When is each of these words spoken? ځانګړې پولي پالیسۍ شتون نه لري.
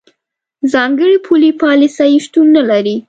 ځانګړې 0.73 1.17
پولي 1.25 1.51
پالیسۍ 1.61 2.11
شتون 2.25 2.45
نه 2.55 2.63
لري. 2.69 2.95